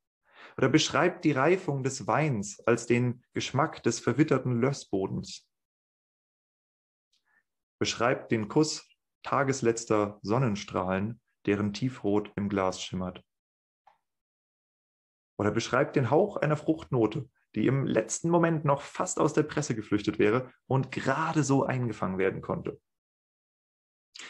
Oder 0.57 0.69
beschreibt 0.69 1.25
die 1.25 1.31
Reifung 1.31 1.83
des 1.83 2.05
Weins 2.05 2.59
als 2.67 2.85
den 2.85 3.23
Geschmack 3.33 3.81
des 3.83 3.99
verwitterten 3.99 4.59
Lössbodens. 4.59 5.49
Beschreibt 7.79 8.31
den 8.31 8.47
Kuss 8.47 8.87
tagesletzter 9.23 10.19
Sonnenstrahlen, 10.21 11.19
deren 11.45 11.73
Tiefrot 11.73 12.31
im 12.35 12.49
Glas 12.49 12.81
schimmert. 12.81 13.23
Oder 15.37 15.51
beschreibt 15.51 15.95
den 15.95 16.11
Hauch 16.11 16.37
einer 16.37 16.57
Fruchtnote, 16.57 17.29
die 17.55 17.67
im 17.67 17.85
letzten 17.85 18.29
Moment 18.29 18.65
noch 18.65 18.81
fast 18.81 19.19
aus 19.19 19.33
der 19.33 19.43
Presse 19.43 19.75
geflüchtet 19.75 20.19
wäre 20.19 20.51
und 20.67 20.91
gerade 20.91 21.43
so 21.43 21.63
eingefangen 21.63 22.17
werden 22.17 22.41
konnte. 22.41 22.79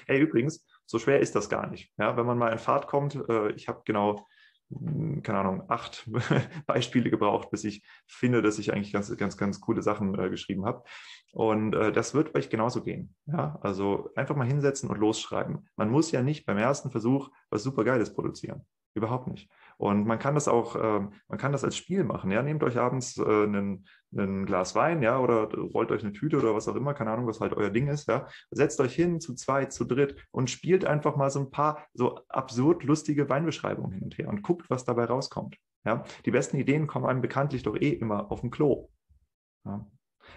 Hey, 0.05 0.19
übrigens, 0.19 0.65
so 0.85 0.99
schwer 0.99 1.19
ist 1.19 1.35
das 1.35 1.49
gar 1.49 1.67
nicht. 1.69 1.91
Ja, 1.97 2.17
wenn 2.17 2.25
man 2.25 2.37
mal 2.37 2.51
in 2.51 2.59
Fahrt 2.59 2.87
kommt, 2.87 3.15
äh, 3.29 3.51
ich 3.51 3.67
habe 3.67 3.81
genau, 3.85 4.27
hm, 4.69 5.23
keine 5.23 5.39
Ahnung, 5.39 5.63
acht 5.69 6.09
Beispiele 6.65 7.09
gebraucht, 7.09 7.49
bis 7.51 7.63
ich 7.63 7.83
finde, 8.07 8.41
dass 8.41 8.59
ich 8.59 8.73
eigentlich 8.73 8.93
ganz, 8.93 9.15
ganz, 9.17 9.37
ganz 9.37 9.61
coole 9.61 9.81
Sachen 9.81 10.17
äh, 10.19 10.29
geschrieben 10.29 10.65
habe. 10.65 10.83
Und 11.31 11.73
äh, 11.73 11.91
das 11.91 12.13
wird 12.13 12.35
euch 12.35 12.49
genauso 12.49 12.83
gehen. 12.83 13.15
Ja, 13.25 13.57
also 13.61 14.11
einfach 14.15 14.35
mal 14.35 14.47
hinsetzen 14.47 14.89
und 14.89 14.97
losschreiben. 14.97 15.67
Man 15.75 15.89
muss 15.89 16.11
ja 16.11 16.21
nicht 16.21 16.45
beim 16.45 16.57
ersten 16.57 16.91
Versuch 16.91 17.29
was 17.49 17.63
super 17.63 17.83
Geiles 17.83 18.13
produzieren. 18.13 18.65
Überhaupt 18.93 19.27
nicht. 19.27 19.49
Und 19.83 20.07
man 20.07 20.17
kann 20.17 20.33
das 20.33 20.47
auch, 20.47 20.77
äh, 20.77 21.01
man 21.27 21.37
kann 21.37 21.51
das 21.51 21.65
als 21.65 21.75
Spiel 21.75 22.05
machen. 22.05 22.31
Ja, 22.31 22.41
nehmt 22.41 22.63
euch 22.63 22.77
abends 22.77 23.17
äh, 23.17 23.21
einen, 23.21 23.85
einen 24.15 24.45
Glas 24.45 24.75
Wein, 24.75 25.01
ja, 25.03 25.19
oder 25.19 25.53
rollt 25.53 25.91
euch 25.91 26.03
eine 26.03 26.13
Tüte 26.13 26.37
oder 26.37 26.55
was 26.55 26.69
auch 26.69 26.77
immer, 26.77 26.93
keine 26.93 27.11
Ahnung, 27.11 27.27
was 27.27 27.41
halt 27.41 27.51
euer 27.51 27.69
Ding 27.69 27.89
ist, 27.89 28.07
ja. 28.07 28.25
Setzt 28.49 28.79
euch 28.79 28.95
hin 28.95 29.19
zu 29.19 29.35
zweit, 29.35 29.73
zu 29.73 29.83
dritt 29.83 30.15
und 30.31 30.49
spielt 30.49 30.85
einfach 30.85 31.17
mal 31.17 31.29
so 31.29 31.41
ein 31.41 31.51
paar 31.51 31.85
so 31.93 32.21
absurd 32.29 32.85
lustige 32.85 33.27
Weinbeschreibungen 33.27 33.91
hin 33.91 34.03
und 34.03 34.17
her 34.17 34.29
und 34.29 34.41
guckt, 34.41 34.69
was 34.69 34.85
dabei 34.85 35.03
rauskommt. 35.03 35.57
Ja, 35.83 36.05
die 36.25 36.31
besten 36.31 36.55
Ideen 36.55 36.87
kommen 36.87 37.05
einem 37.05 37.21
bekanntlich 37.21 37.63
doch 37.63 37.75
eh 37.75 37.89
immer 37.89 38.31
auf 38.31 38.39
dem 38.39 38.51
Klo. 38.51 38.89
Ja. 39.65 39.85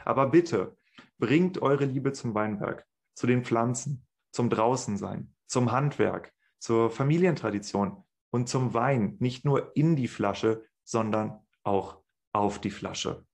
Aber 0.04 0.26
bitte 0.26 0.76
bringt 1.18 1.62
eure 1.62 1.84
Liebe 1.84 2.10
zum 2.10 2.34
Weinberg, 2.34 2.84
zu 3.14 3.28
den 3.28 3.44
Pflanzen, 3.44 4.04
zum 4.32 4.50
Draußensein, 4.50 5.32
zum 5.46 5.70
Handwerk, 5.70 6.32
zur 6.58 6.90
Familientradition, 6.90 8.02
und 8.36 8.50
zum 8.50 8.74
Wein 8.74 9.16
nicht 9.18 9.46
nur 9.46 9.74
in 9.74 9.96
die 9.96 10.08
Flasche, 10.08 10.62
sondern 10.84 11.40
auch 11.62 12.02
auf 12.34 12.60
die 12.60 12.70
Flasche. 12.70 13.26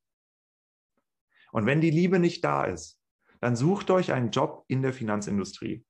Und 1.50 1.66
wenn 1.66 1.80
die 1.80 1.90
Liebe 1.90 2.20
nicht 2.20 2.44
da 2.44 2.64
ist, 2.64 3.02
dann 3.40 3.56
sucht 3.56 3.90
euch 3.90 4.12
einen 4.12 4.30
Job 4.30 4.64
in 4.68 4.80
der 4.80 4.92
Finanzindustrie. 4.92 5.84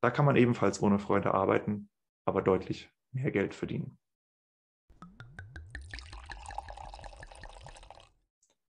Da 0.00 0.12
kann 0.12 0.24
man 0.24 0.36
ebenfalls 0.36 0.80
ohne 0.80 1.00
Freude 1.00 1.34
arbeiten, 1.34 1.90
aber 2.24 2.40
deutlich 2.40 2.88
mehr 3.10 3.32
Geld 3.32 3.52
verdienen. 3.52 3.98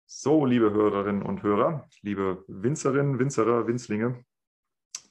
So, 0.06 0.46
liebe 0.46 0.72
Hörerinnen 0.72 1.24
und 1.24 1.42
Hörer, 1.42 1.89
liebe 2.01 2.46
Winzerinnen, 2.48 3.18
Winzerer, 3.18 3.65
Winzlinge, 3.65 4.24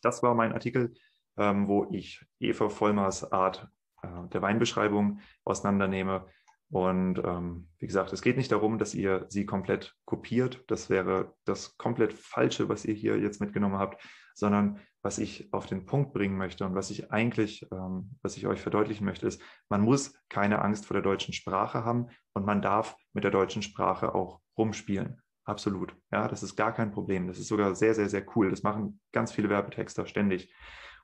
das 0.02 0.22
war 0.22 0.36
mein 0.36 0.52
Artikel, 0.52 0.94
ähm, 1.36 1.66
wo 1.66 1.88
ich 1.90 2.24
Eva 2.38 2.68
Vollmers 2.68 3.32
Art 3.32 3.68
äh, 4.02 4.28
der 4.32 4.42
Weinbeschreibung 4.42 5.20
auseinandernehme. 5.44 6.26
Und 6.70 7.18
ähm, 7.18 7.68
wie 7.78 7.86
gesagt, 7.86 8.12
es 8.12 8.22
geht 8.22 8.38
nicht 8.38 8.50
darum, 8.50 8.78
dass 8.78 8.94
ihr 8.94 9.26
sie 9.28 9.44
komplett 9.44 9.94
kopiert. 10.06 10.64
Das 10.68 10.88
wäre 10.88 11.34
das 11.44 11.76
komplett 11.76 12.14
Falsche, 12.14 12.68
was 12.68 12.84
ihr 12.86 12.94
hier 12.94 13.18
jetzt 13.18 13.40
mitgenommen 13.40 13.78
habt, 13.78 14.02
sondern 14.34 14.80
was 15.02 15.18
ich 15.18 15.52
auf 15.52 15.66
den 15.66 15.84
Punkt 15.84 16.14
bringen 16.14 16.38
möchte 16.38 16.64
und 16.64 16.74
was 16.74 16.90
ich 16.90 17.12
eigentlich, 17.12 17.66
ähm, 17.72 18.16
was 18.22 18.36
ich 18.36 18.46
euch 18.46 18.60
verdeutlichen 18.60 19.04
möchte, 19.04 19.26
ist, 19.26 19.42
man 19.68 19.82
muss 19.82 20.14
keine 20.28 20.62
Angst 20.62 20.86
vor 20.86 20.94
der 20.94 21.02
deutschen 21.02 21.34
Sprache 21.34 21.84
haben 21.84 22.06
und 22.32 22.46
man 22.46 22.62
darf 22.62 22.96
mit 23.12 23.24
der 23.24 23.32
deutschen 23.32 23.62
Sprache 23.62 24.14
auch 24.14 24.40
rumspielen. 24.56 25.20
Absolut. 25.44 25.94
Ja, 26.12 26.28
das 26.28 26.42
ist 26.42 26.56
gar 26.56 26.72
kein 26.72 26.92
Problem. 26.92 27.26
Das 27.26 27.38
ist 27.38 27.48
sogar 27.48 27.74
sehr, 27.74 27.94
sehr, 27.94 28.08
sehr 28.08 28.24
cool. 28.36 28.48
Das 28.48 28.62
machen 28.62 29.00
ganz 29.12 29.32
viele 29.32 29.50
Werbetexter 29.50 30.06
ständig 30.06 30.54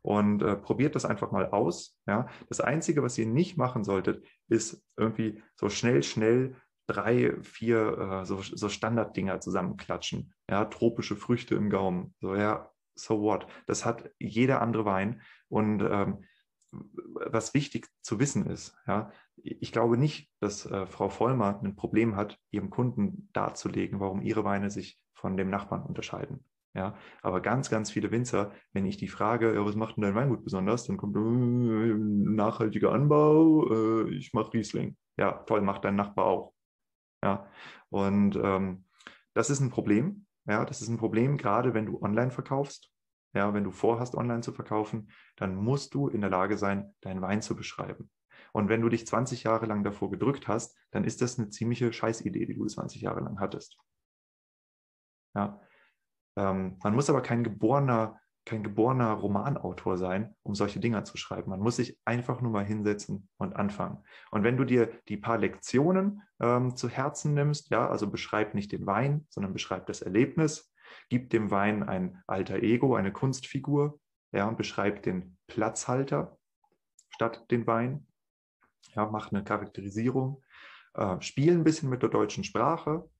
und 0.02 0.42
äh, 0.42 0.56
probiert 0.56 0.94
das 0.94 1.04
einfach 1.04 1.30
mal 1.30 1.50
aus. 1.50 1.98
Ja. 2.06 2.28
Das 2.48 2.60
Einzige, 2.60 3.02
was 3.02 3.18
ihr 3.18 3.26
nicht 3.26 3.56
machen 3.56 3.84
solltet, 3.84 4.24
ist 4.48 4.82
irgendwie 4.96 5.42
so 5.56 5.68
schnell, 5.68 6.02
schnell 6.02 6.56
drei, 6.86 7.36
vier 7.42 7.98
äh, 7.98 8.24
so, 8.24 8.40
so 8.42 8.68
Standarddinger 8.68 9.40
zusammenklatschen. 9.40 10.32
Ja, 10.48 10.64
tropische 10.64 11.16
Früchte 11.16 11.54
im 11.54 11.70
Gaumen. 11.70 12.14
So, 12.20 12.34
ja, 12.34 12.70
so 12.94 13.20
what? 13.20 13.46
Das 13.66 13.84
hat 13.84 14.10
jeder 14.18 14.62
andere 14.62 14.84
Wein. 14.84 15.20
Und 15.48 15.82
ähm, 15.82 16.24
was 16.70 17.54
wichtig 17.54 17.88
zu 18.02 18.18
wissen 18.18 18.46
ist, 18.46 18.76
ja, 18.86 19.10
ich 19.36 19.72
glaube 19.72 19.96
nicht, 19.96 20.30
dass 20.40 20.66
äh, 20.66 20.86
Frau 20.86 21.08
Vollmer 21.08 21.60
ein 21.62 21.76
Problem 21.76 22.16
hat, 22.16 22.38
ihrem 22.50 22.70
Kunden 22.70 23.30
darzulegen, 23.32 24.00
warum 24.00 24.20
ihre 24.20 24.44
Weine 24.44 24.70
sich 24.70 25.00
von 25.14 25.36
dem 25.36 25.50
Nachbarn 25.50 25.82
unterscheiden. 25.82 26.44
Ja, 26.78 26.94
aber 27.22 27.40
ganz, 27.40 27.70
ganz 27.70 27.90
viele 27.90 28.12
Winzer, 28.12 28.52
wenn 28.72 28.86
ich 28.86 28.96
die 28.96 29.08
frage, 29.08 29.52
ja, 29.52 29.64
was 29.64 29.74
macht 29.74 29.96
denn 29.96 30.02
dein 30.02 30.14
Weingut 30.14 30.44
besonders, 30.44 30.86
dann 30.86 30.96
kommt 30.96 31.16
äh, 31.16 31.20
nachhaltiger 31.20 32.92
Anbau, 32.92 33.68
äh, 33.68 34.14
ich 34.14 34.32
mache 34.32 34.52
Riesling. 34.52 34.96
Ja, 35.16 35.32
toll, 35.32 35.60
macht 35.60 35.84
dein 35.84 35.96
Nachbar 35.96 36.26
auch. 36.26 36.54
Ja, 37.20 37.50
und 37.88 38.36
ähm, 38.36 38.84
das 39.34 39.50
ist 39.50 39.58
ein 39.58 39.70
Problem. 39.70 40.26
Ja, 40.46 40.64
das 40.64 40.80
ist 40.80 40.86
ein 40.88 40.98
Problem, 40.98 41.36
gerade 41.36 41.74
wenn 41.74 41.86
du 41.86 42.00
online 42.00 42.30
verkaufst. 42.30 42.92
Ja, 43.34 43.52
wenn 43.54 43.64
du 43.64 43.72
vorhast, 43.72 44.14
online 44.14 44.42
zu 44.42 44.52
verkaufen, 44.52 45.10
dann 45.34 45.56
musst 45.56 45.94
du 45.94 46.06
in 46.06 46.20
der 46.20 46.30
Lage 46.30 46.56
sein, 46.58 46.94
deinen 47.00 47.22
Wein 47.22 47.42
zu 47.42 47.56
beschreiben. 47.56 48.08
Und 48.52 48.68
wenn 48.68 48.82
du 48.82 48.88
dich 48.88 49.04
20 49.04 49.42
Jahre 49.42 49.66
lang 49.66 49.82
davor 49.82 50.12
gedrückt 50.12 50.46
hast, 50.46 50.78
dann 50.92 51.02
ist 51.02 51.22
das 51.22 51.40
eine 51.40 51.48
ziemliche 51.48 51.92
Scheißidee, 51.92 52.46
die 52.46 52.54
du 52.54 52.66
20 52.66 53.02
Jahre 53.02 53.18
lang 53.20 53.40
hattest. 53.40 53.76
Ja, 55.34 55.60
ähm, 56.38 56.78
man 56.84 56.94
muss 56.94 57.10
aber 57.10 57.20
kein 57.20 57.42
geborener, 57.42 58.20
kein 58.44 58.62
geborener 58.62 59.12
Romanautor 59.12 59.98
sein, 59.98 60.36
um 60.44 60.54
solche 60.54 60.78
Dinge 60.78 61.02
zu 61.02 61.16
schreiben. 61.16 61.50
Man 61.50 61.60
muss 61.60 61.76
sich 61.76 61.98
einfach 62.04 62.40
nur 62.40 62.52
mal 62.52 62.64
hinsetzen 62.64 63.28
und 63.38 63.56
anfangen. 63.56 64.04
Und 64.30 64.44
wenn 64.44 64.56
du 64.56 64.64
dir 64.64 64.88
die 65.08 65.16
paar 65.16 65.36
Lektionen 65.36 66.22
ähm, 66.40 66.76
zu 66.76 66.88
Herzen 66.88 67.34
nimmst, 67.34 67.70
ja, 67.70 67.88
also 67.88 68.08
beschreib 68.08 68.54
nicht 68.54 68.70
den 68.70 68.86
Wein, 68.86 69.26
sondern 69.30 69.52
beschreib 69.52 69.86
das 69.86 70.00
Erlebnis, 70.00 70.72
gib 71.08 71.30
dem 71.30 71.50
Wein 71.50 71.82
ein 71.82 72.22
alter 72.28 72.62
Ego, 72.62 72.94
eine 72.94 73.12
Kunstfigur, 73.12 73.98
ja, 74.30 74.48
beschreib 74.50 75.02
den 75.02 75.36
Platzhalter 75.48 76.38
statt 77.10 77.44
den 77.50 77.66
Wein. 77.66 78.06
Ja, 78.94 79.06
mach 79.06 79.32
eine 79.32 79.42
Charakterisierung, 79.42 80.42
äh, 80.94 81.20
spiel 81.20 81.52
ein 81.52 81.64
bisschen 81.64 81.90
mit 81.90 82.02
der 82.02 82.10
deutschen 82.10 82.44
Sprache 82.44 83.10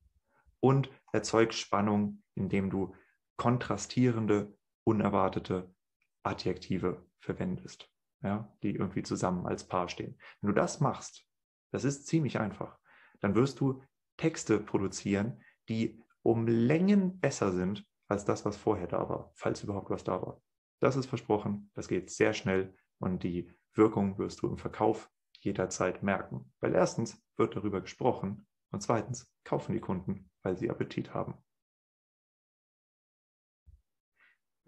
und 0.60 0.88
erzeug 1.12 1.52
Spannung, 1.52 2.22
indem 2.34 2.70
du 2.70 2.94
kontrastierende, 3.38 4.54
unerwartete 4.84 5.74
Adjektive 6.22 7.06
verwendest. 7.20 7.90
ja, 8.22 8.52
die 8.62 8.74
irgendwie 8.74 9.04
zusammen 9.04 9.46
als 9.46 9.64
Paar 9.64 9.88
stehen. 9.88 10.18
Wenn 10.40 10.48
du 10.48 10.54
das 10.54 10.80
machst, 10.80 11.24
das 11.70 11.84
ist 11.84 12.06
ziemlich 12.06 12.40
einfach, 12.40 12.78
dann 13.20 13.34
wirst 13.34 13.60
du 13.60 13.82
Texte 14.16 14.58
produzieren, 14.58 15.40
die 15.68 16.02
um 16.22 16.46
Längen 16.46 17.20
besser 17.20 17.52
sind 17.52 17.86
als 18.08 18.24
das, 18.24 18.44
was 18.44 18.56
vorher 18.56 18.88
da 18.88 19.08
war, 19.08 19.30
falls 19.34 19.62
überhaupt 19.62 19.90
was 19.90 20.02
da 20.02 20.20
war. 20.20 20.42
Das 20.80 20.96
ist 20.96 21.06
versprochen, 21.06 21.70
das 21.74 21.88
geht 21.88 22.10
sehr 22.10 22.32
schnell 22.34 22.74
und 22.98 23.22
die 23.22 23.52
Wirkung 23.74 24.18
wirst 24.18 24.42
du 24.42 24.48
im 24.48 24.58
Verkauf 24.58 25.08
jederzeit 25.40 26.02
merken. 26.02 26.52
Weil 26.60 26.74
erstens 26.74 27.22
wird 27.36 27.54
darüber 27.54 27.80
gesprochen 27.80 28.46
und 28.70 28.82
zweitens 28.82 29.32
kaufen 29.44 29.72
die 29.72 29.80
Kunden, 29.80 30.30
weil 30.42 30.56
sie 30.56 30.70
Appetit 30.70 31.14
haben. 31.14 31.34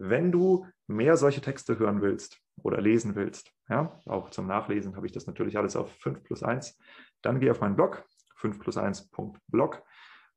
Wenn 0.03 0.31
du 0.31 0.65
mehr 0.87 1.15
solche 1.15 1.41
Texte 1.41 1.77
hören 1.77 2.01
willst 2.01 2.41
oder 2.63 2.81
lesen 2.81 3.13
willst, 3.13 3.51
ja, 3.69 3.99
auch 4.05 4.31
zum 4.31 4.47
Nachlesen 4.47 4.95
habe 4.95 5.05
ich 5.05 5.11
das 5.11 5.27
natürlich 5.27 5.59
alles 5.59 5.75
auf 5.75 5.91
5 5.97 6.23
plus 6.23 6.41
1, 6.41 6.75
dann 7.21 7.39
geh 7.39 7.51
auf 7.51 7.61
meinen 7.61 7.75
Blog 7.75 8.03
5 8.37 8.59
plus 8.59 8.77
1.blog. 8.77 9.83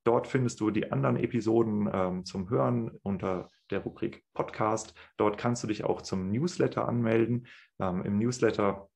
Dort 0.04 0.26
findest 0.26 0.60
du 0.60 0.70
die 0.70 0.92
anderen 0.92 1.16
Episoden 1.16 1.88
ähm, 1.90 2.26
zum 2.26 2.50
Hören 2.50 2.90
unter 3.02 3.48
der 3.70 3.78
Rubrik 3.78 4.22
Podcast. 4.34 4.92
Dort 5.16 5.38
kannst 5.38 5.62
du 5.62 5.66
dich 5.66 5.82
auch 5.82 6.02
zum 6.02 6.30
Newsletter 6.30 6.86
anmelden. 6.86 7.46
Ähm, 7.80 8.02
Im 8.04 8.18
Newsletter 8.18 8.90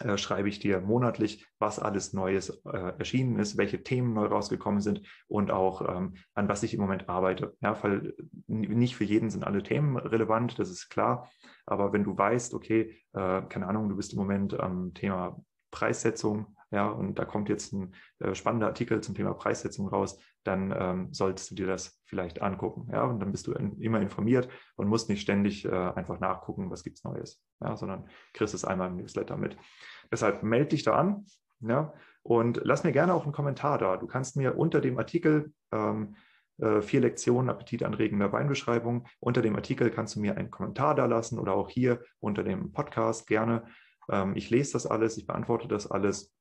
äh, 0.00 0.18
schreibe 0.18 0.48
ich 0.48 0.58
dir 0.58 0.80
monatlich, 0.80 1.46
was 1.58 1.78
alles 1.78 2.12
Neues 2.12 2.50
äh, 2.64 2.92
erschienen 2.98 3.38
ist, 3.38 3.56
welche 3.56 3.82
Themen 3.82 4.14
neu 4.14 4.26
rausgekommen 4.26 4.80
sind 4.80 5.02
und 5.26 5.50
auch 5.50 5.88
ähm, 5.88 6.14
an 6.34 6.48
was 6.48 6.62
ich 6.62 6.74
im 6.74 6.80
Moment 6.80 7.08
arbeite. 7.08 7.56
Ja, 7.60 7.82
weil 7.82 8.14
nicht 8.46 8.96
für 8.96 9.04
jeden 9.04 9.30
sind 9.30 9.44
alle 9.44 9.62
Themen 9.62 9.96
relevant, 9.96 10.58
das 10.58 10.70
ist 10.70 10.88
klar. 10.88 11.30
Aber 11.66 11.92
wenn 11.92 12.04
du 12.04 12.16
weißt, 12.16 12.54
okay, 12.54 12.96
äh, 13.12 13.42
keine 13.42 13.66
Ahnung, 13.66 13.88
du 13.88 13.96
bist 13.96 14.12
im 14.12 14.18
Moment 14.18 14.58
am 14.58 14.94
Thema 14.94 15.40
Preissetzung, 15.70 16.56
ja, 16.70 16.88
und 16.88 17.18
da 17.18 17.24
kommt 17.24 17.48
jetzt 17.48 17.72
ein 17.72 17.94
äh, 18.18 18.34
spannender 18.34 18.66
Artikel 18.66 19.00
zum 19.00 19.14
Thema 19.14 19.34
Preissetzung 19.34 19.88
raus, 19.88 20.18
dann 20.44 20.74
ähm, 20.76 21.12
solltest 21.12 21.50
du 21.50 21.54
dir 21.54 21.66
das 21.66 22.00
vielleicht 22.04 22.42
angucken, 22.42 22.88
ja, 22.92 23.04
und 23.04 23.20
dann 23.20 23.32
bist 23.32 23.46
du 23.46 23.52
in, 23.52 23.80
immer 23.80 24.00
informiert 24.00 24.48
und 24.76 24.88
musst 24.88 25.08
nicht 25.08 25.20
ständig 25.20 25.64
äh, 25.64 25.70
einfach 25.70 26.20
nachgucken, 26.20 26.70
was 26.70 26.84
gibt 26.84 26.98
es 26.98 27.04
Neues, 27.04 27.42
ja, 27.60 27.76
sondern 27.76 28.08
kriegst 28.34 28.54
es 28.54 28.64
einmal 28.64 28.88
im 28.88 28.96
Newsletter 28.96 29.36
mit. 29.36 29.56
Deshalb 30.12 30.42
melde 30.42 30.68
dich 30.68 30.82
da 30.82 30.94
an, 30.94 31.24
ja, 31.60 31.92
und 32.22 32.60
lass 32.62 32.84
mir 32.84 32.92
gerne 32.92 33.14
auch 33.14 33.24
einen 33.24 33.32
Kommentar 33.32 33.78
da. 33.78 33.96
Du 33.96 34.06
kannst 34.06 34.36
mir 34.36 34.58
unter 34.58 34.80
dem 34.80 34.98
Artikel 34.98 35.52
ähm, 35.72 36.16
äh, 36.58 36.82
vier 36.82 37.00
Lektionen 37.00 37.50
appetitanregender 37.50 38.32
Weinbeschreibung. 38.32 39.06
Unter 39.20 39.42
dem 39.42 39.56
Artikel 39.56 39.90
kannst 39.90 40.16
du 40.16 40.20
mir 40.20 40.36
einen 40.36 40.50
Kommentar 40.50 40.94
da 40.94 41.06
lassen 41.06 41.38
oder 41.38 41.54
auch 41.54 41.70
hier 41.70 42.00
unter 42.20 42.42
dem 42.42 42.72
Podcast 42.72 43.26
gerne. 43.26 43.64
Ähm, 44.10 44.34
ich 44.36 44.50
lese 44.50 44.72
das 44.72 44.86
alles, 44.86 45.16
ich 45.16 45.26
beantworte 45.26 45.68
das 45.68 45.90
alles 45.90 46.34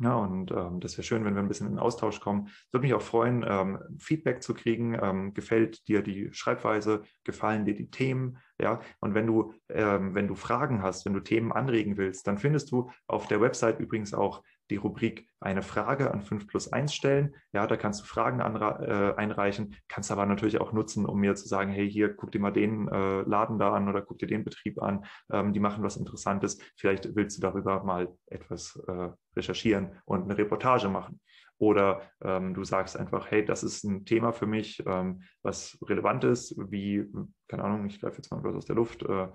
ja, 0.00 0.16
und 0.16 0.50
ähm, 0.50 0.80
das 0.80 0.96
wäre 0.96 1.04
schön, 1.04 1.24
wenn 1.24 1.34
wir 1.34 1.42
ein 1.42 1.46
bisschen 1.46 1.68
in 1.68 1.78
Austausch 1.78 2.18
kommen. 2.18 2.48
Ich 2.48 2.72
würde 2.72 2.84
mich 2.84 2.94
auch 2.94 3.02
freuen, 3.02 3.44
ähm, 3.46 3.78
Feedback 4.00 4.42
zu 4.42 4.52
kriegen. 4.52 4.98
Ähm, 5.00 5.34
gefällt 5.34 5.86
dir 5.86 6.02
die 6.02 6.30
Schreibweise? 6.32 7.02
Gefallen 7.22 7.64
dir 7.64 7.76
die 7.76 7.90
Themen? 7.90 8.38
Ja, 8.60 8.80
und 8.98 9.14
wenn 9.14 9.26
du, 9.26 9.54
ähm, 9.68 10.14
wenn 10.14 10.26
du 10.26 10.34
Fragen 10.34 10.82
hast, 10.82 11.06
wenn 11.06 11.14
du 11.14 11.20
Themen 11.20 11.52
anregen 11.52 11.96
willst, 11.96 12.26
dann 12.26 12.38
findest 12.38 12.72
du 12.72 12.90
auf 13.06 13.28
der 13.28 13.40
Website 13.40 13.78
übrigens 13.78 14.14
auch 14.14 14.42
die 14.70 14.76
Rubrik 14.76 15.28
eine 15.40 15.62
Frage 15.62 16.10
an 16.10 16.22
5 16.22 16.46
plus 16.46 16.72
1 16.72 16.94
stellen. 16.94 17.34
Ja, 17.52 17.66
da 17.66 17.76
kannst 17.76 18.00
du 18.00 18.06
Fragen 18.06 18.40
äh, 18.40 19.14
einreichen, 19.16 19.76
kannst 19.88 20.10
aber 20.10 20.26
natürlich 20.26 20.60
auch 20.60 20.72
nutzen, 20.72 21.06
um 21.06 21.20
mir 21.20 21.34
zu 21.34 21.46
sagen, 21.46 21.70
hey, 21.70 21.90
hier, 21.90 22.14
guck 22.14 22.32
dir 22.32 22.40
mal 22.40 22.52
den 22.52 22.88
äh, 22.88 23.22
Laden 23.22 23.58
da 23.58 23.74
an 23.74 23.88
oder 23.88 24.02
guck 24.02 24.18
dir 24.18 24.28
den 24.28 24.44
Betrieb 24.44 24.80
an. 24.80 25.04
Ähm, 25.30 25.52
die 25.52 25.60
machen 25.60 25.82
was 25.82 25.96
Interessantes. 25.96 26.58
Vielleicht 26.76 27.14
willst 27.14 27.36
du 27.36 27.42
darüber 27.42 27.84
mal 27.84 28.08
etwas 28.26 28.80
äh, 28.88 29.10
recherchieren 29.36 29.92
und 30.04 30.24
eine 30.24 30.38
Reportage 30.38 30.88
machen. 30.88 31.20
Oder 31.58 32.02
ähm, 32.22 32.54
du 32.54 32.64
sagst 32.64 32.98
einfach, 32.98 33.30
hey, 33.30 33.44
das 33.44 33.62
ist 33.62 33.84
ein 33.84 34.04
Thema 34.04 34.32
für 34.32 34.46
mich, 34.46 34.82
ähm, 34.86 35.22
was 35.42 35.78
relevant 35.82 36.24
ist, 36.24 36.56
wie, 36.70 37.06
keine 37.48 37.64
Ahnung, 37.64 37.86
ich 37.86 38.00
greife 38.00 38.16
jetzt 38.16 38.30
mal 38.30 38.42
was 38.42 38.56
aus 38.56 38.64
der 38.64 38.76
Luft, 38.76 39.02
äh, 39.02 39.28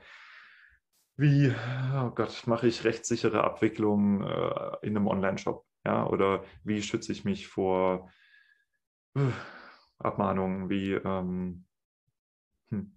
wie, 1.19 1.53
oh 1.95 2.11
Gott, 2.11 2.47
mache 2.47 2.67
ich 2.67 2.85
rechtssichere 2.85 3.43
Abwicklung 3.43 4.23
äh, 4.23 4.77
in 4.81 4.95
einem 4.95 5.07
Online-Shop? 5.07 5.65
Ja, 5.85 6.07
oder 6.07 6.43
wie 6.63 6.81
schütze 6.81 7.11
ich 7.11 7.25
mich 7.25 7.47
vor 7.47 8.09
äh, 9.15 9.31
Abmahnungen? 9.97 10.69
Wie, 10.69 10.93
ähm, 10.93 11.65
hm, 12.69 12.95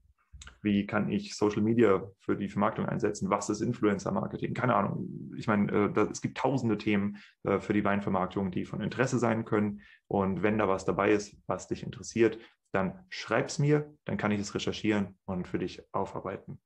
wie 0.62 0.86
kann 0.86 1.10
ich 1.10 1.34
Social 1.34 1.62
Media 1.62 2.08
für 2.20 2.36
die 2.36 2.48
Vermarktung 2.48 2.86
einsetzen? 2.86 3.28
Was 3.28 3.50
ist 3.50 3.60
Influencer-Marketing? 3.60 4.54
Keine 4.54 4.76
Ahnung. 4.76 5.32
Ich 5.36 5.48
meine, 5.48 5.92
äh, 5.96 6.00
es 6.10 6.22
gibt 6.22 6.38
tausende 6.38 6.78
Themen 6.78 7.18
äh, 7.42 7.58
für 7.58 7.72
die 7.72 7.84
Weinvermarktung, 7.84 8.52
die 8.52 8.64
von 8.64 8.80
Interesse 8.80 9.18
sein 9.18 9.44
können. 9.44 9.80
Und 10.06 10.44
wenn 10.44 10.58
da 10.58 10.68
was 10.68 10.84
dabei 10.84 11.10
ist, 11.10 11.36
was 11.48 11.66
dich 11.66 11.82
interessiert, 11.82 12.38
dann 12.70 13.04
schreib 13.08 13.48
es 13.48 13.58
mir, 13.58 13.92
dann 14.04 14.16
kann 14.16 14.30
ich 14.30 14.40
es 14.40 14.54
recherchieren 14.54 15.18
und 15.24 15.48
für 15.48 15.58
dich 15.58 15.82
aufarbeiten. 15.92 16.60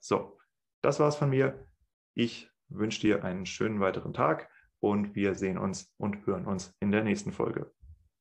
So, 0.00 0.38
das 0.84 1.00
war's 1.00 1.16
von 1.16 1.30
mir. 1.30 1.66
Ich 2.14 2.50
wünsche 2.68 3.00
dir 3.00 3.24
einen 3.24 3.46
schönen 3.46 3.80
weiteren 3.80 4.12
Tag 4.12 4.50
und 4.80 5.14
wir 5.14 5.34
sehen 5.34 5.56
uns 5.56 5.92
und 5.96 6.26
hören 6.26 6.46
uns 6.46 6.74
in 6.80 6.92
der 6.92 7.02
nächsten 7.02 7.32
Folge. 7.32 7.72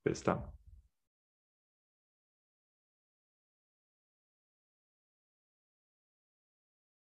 Bis 0.04 0.24
dann. 0.24 0.48